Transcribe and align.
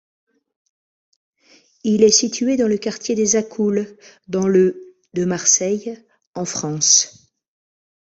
Il 1.83 2.01
est 2.01 2.09
situé 2.09 2.57
dans 2.57 2.67
le 2.67 2.79
quartier 2.79 3.13
des 3.13 3.35
Accoules, 3.35 3.85
dans 4.27 4.47
le 4.47 4.95
de 5.13 5.25
Marseille, 5.25 5.95
en 6.33 6.43
France. 6.43 7.29